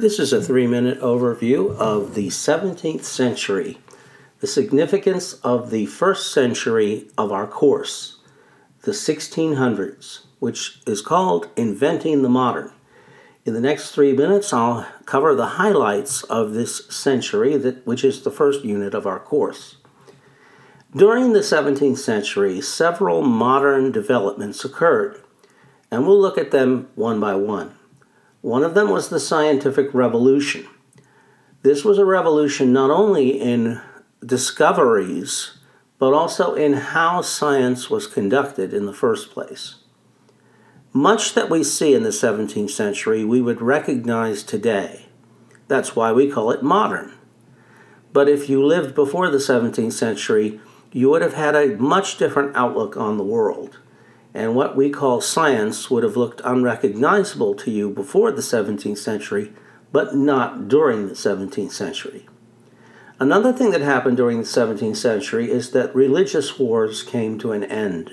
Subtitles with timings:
[0.00, 3.80] This is a three minute overview of the 17th century,
[4.38, 8.16] the significance of the first century of our course,
[8.84, 12.72] the 1600s, which is called Inventing the Modern.
[13.44, 18.22] In the next three minutes, I'll cover the highlights of this century, that, which is
[18.22, 19.76] the first unit of our course.
[20.96, 25.22] During the 17th century, several modern developments occurred,
[25.90, 27.74] and we'll look at them one by one.
[28.42, 30.66] One of them was the scientific revolution.
[31.62, 33.80] This was a revolution not only in
[34.24, 35.58] discoveries,
[35.98, 39.76] but also in how science was conducted in the first place.
[40.92, 45.06] Much that we see in the 17th century we would recognize today.
[45.68, 47.12] That's why we call it modern.
[48.12, 52.56] But if you lived before the 17th century, you would have had a much different
[52.56, 53.78] outlook on the world
[54.32, 59.52] and what we call science would have looked unrecognizable to you before the 17th century,
[59.92, 62.26] but not during the 17th century.
[63.18, 67.64] Another thing that happened during the 17th century is that religious wars came to an
[67.64, 68.10] end.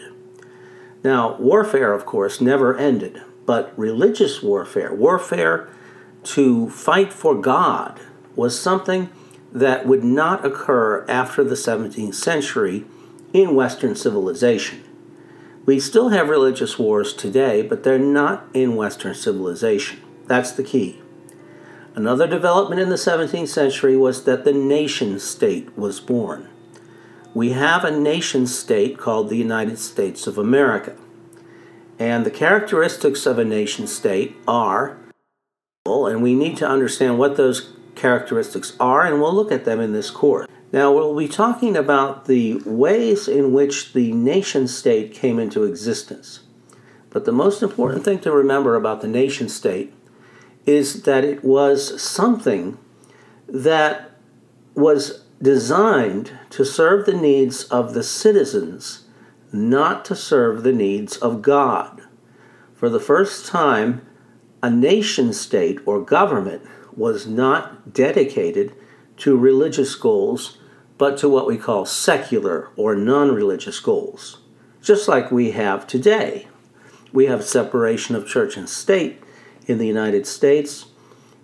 [1.03, 5.69] Now, warfare, of course, never ended, but religious warfare, warfare
[6.23, 7.99] to fight for God,
[8.35, 9.09] was something
[9.53, 12.85] that would not occur after the 17th century
[13.31, 14.83] in Western civilization.
[15.67, 19.99] We still have religious wars today, but they're not in Western civilization.
[20.25, 21.01] That's the key.
[21.93, 26.47] Another development in the 17th century was that the nation state was born.
[27.33, 30.95] We have a nation state called the United States of America.
[31.99, 34.97] And the characteristics of a nation state are,
[35.85, 39.91] and we need to understand what those characteristics are, and we'll look at them in
[39.91, 40.47] this course.
[40.71, 46.41] Now, we'll be talking about the ways in which the nation state came into existence.
[47.09, 49.93] But the most important thing to remember about the nation state
[50.65, 52.77] is that it was something
[53.47, 54.11] that
[54.75, 59.05] was designed to serve the needs of the citizens,
[59.53, 62.01] not to serve the needs of God.
[62.73, 64.05] For the first time,
[64.61, 66.61] a nation state or government
[66.95, 68.73] was not dedicated
[69.17, 70.57] to religious goals,
[70.97, 74.39] but to what we call secular or non religious goals,
[74.81, 76.47] just like we have today.
[77.13, 79.21] We have separation of church and state
[79.65, 80.87] in the United States,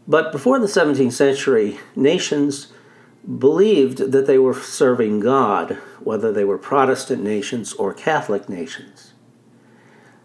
[0.08, 2.74] but before the 17th century, nations
[3.40, 9.14] believed that they were serving God, whether they were Protestant nations or Catholic nations.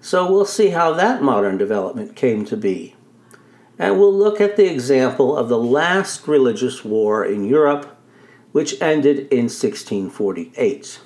[0.00, 2.97] So we'll see how that modern development came to be
[3.78, 7.97] and we'll look at the example of the last religious war in Europe,
[8.53, 11.00] which ended in 1648.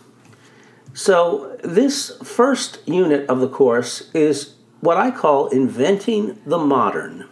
[0.94, 7.28] So, this first unit of the course is what I call Inventing the Modern.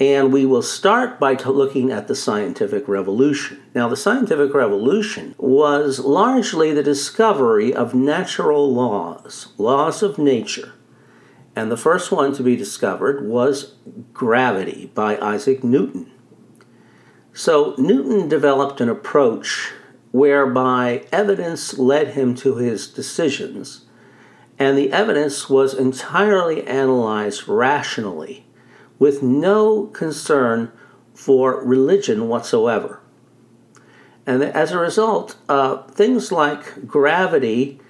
[0.00, 3.62] And we will start by looking at the scientific revolution.
[3.74, 10.72] Now, the scientific revolution was largely the discovery of natural laws, laws of nature.
[11.54, 13.74] And the first one to be discovered was
[14.12, 16.10] gravity by Isaac Newton.
[17.36, 19.72] So Newton developed an approach
[20.12, 23.86] whereby evidence led him to his decisions,
[24.56, 28.46] and the evidence was entirely analyzed rationally,
[29.00, 30.70] with no concern
[31.12, 33.00] for religion whatsoever.
[34.24, 37.80] And as a result, uh, things like gravity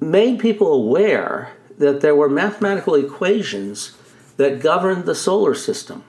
[0.00, 3.96] made people aware that there were mathematical equations
[4.38, 6.02] that governed the solar system.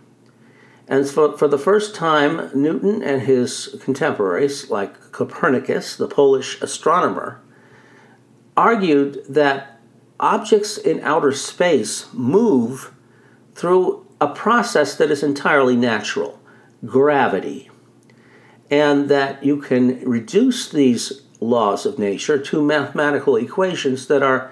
[0.88, 7.42] And for, for the first time, Newton and his contemporaries, like Copernicus, the Polish astronomer,
[8.56, 9.80] argued that
[10.20, 12.94] objects in outer space move
[13.54, 16.40] through a process that is entirely natural
[16.86, 17.70] gravity.
[18.70, 24.52] And that you can reduce these laws of nature to mathematical equations that are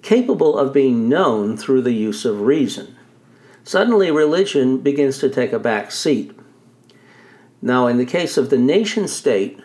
[0.00, 2.96] capable of being known through the use of reason.
[3.64, 6.32] Suddenly, religion begins to take a back seat.
[7.60, 9.60] Now, in the case of the nation state,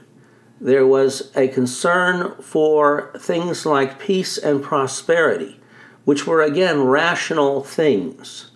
[0.62, 5.60] there was a concern for things like peace and prosperity,
[6.06, 8.52] which were again rational things.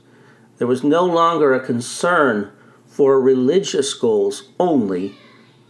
[0.57, 2.51] There was no longer a concern
[2.87, 5.15] for religious goals only,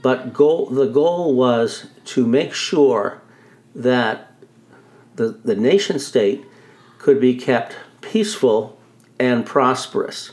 [0.01, 3.21] but goal, the goal was to make sure
[3.73, 4.33] that
[5.15, 6.45] the, the nation state
[6.97, 8.80] could be kept peaceful
[9.21, 10.31] and prosperous.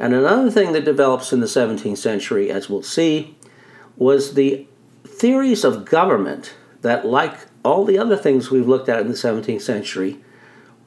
[0.00, 3.36] And another thing that develops in the 17th century, as we'll see,
[3.96, 4.66] was the
[5.04, 9.62] theories of government that, like all the other things we've looked at in the 17th
[9.62, 10.18] century,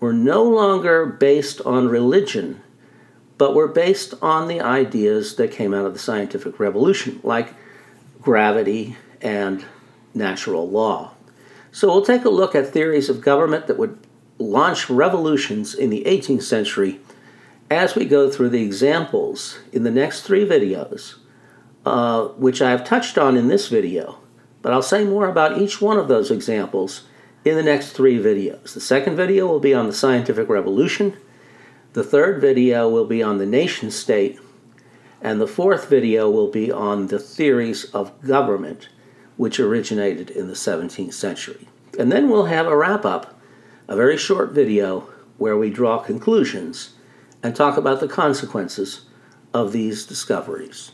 [0.01, 2.61] were no longer based on religion,
[3.37, 7.53] but were based on the ideas that came out of the scientific revolution, like
[8.21, 9.63] gravity and
[10.13, 11.13] natural law.
[11.71, 13.97] So we'll take a look at theories of government that would
[14.37, 16.99] launch revolutions in the 18th century
[17.71, 21.15] as we go through the examples in the next three videos,
[21.85, 24.19] uh, which I have touched on in this video,
[24.61, 27.07] but I'll say more about each one of those examples
[27.45, 28.73] in the next three videos.
[28.73, 31.15] The second video will be on the scientific revolution,
[31.93, 34.37] the third video will be on the nation state,
[35.21, 38.89] and the fourth video will be on the theories of government
[39.37, 41.67] which originated in the 17th century.
[41.97, 43.39] And then we'll have a wrap up,
[43.87, 45.01] a very short video
[45.37, 46.95] where we draw conclusions
[47.43, 49.01] and talk about the consequences
[49.53, 50.91] of these discoveries.